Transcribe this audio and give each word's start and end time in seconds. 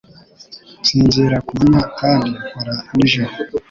Nsinzira 0.81 1.37
ku 1.45 1.51
manywa 1.59 1.83
kandi 1.99 2.29
nkora 2.47 2.73
nijoro 2.95 3.31